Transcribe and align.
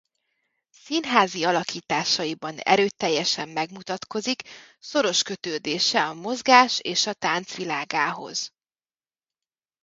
Színházi 0.69 1.43
alakításaiban 1.43 2.57
erőteljesen 2.57 3.49
megmutatkozik 3.49 4.41
szoros 4.79 5.23
kötődése 5.23 6.05
a 6.07 6.13
mozgás 6.13 6.79
és 6.79 7.07
a 7.07 7.13
tánc 7.13 7.55
világához. 7.55 8.53